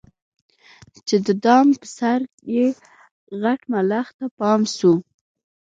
چي 1.07 1.15
د 1.27 1.29
دام 1.45 1.67
پر 1.79 1.87
سر 1.97 2.19
یې 2.55 2.67
غټ 3.41 3.61
ملخ 3.71 4.07
ته 4.17 4.25
پام 4.37 4.61
سو 4.77 4.91